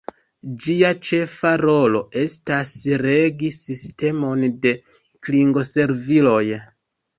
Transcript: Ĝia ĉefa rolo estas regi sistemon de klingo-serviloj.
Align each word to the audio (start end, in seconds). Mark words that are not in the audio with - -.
Ĝia 0.61 0.87
ĉefa 1.09 1.51
rolo 1.63 2.01
estas 2.21 2.73
regi 3.03 3.53
sistemon 3.59 4.43
de 4.67 4.75
klingo-serviloj. 5.29 6.45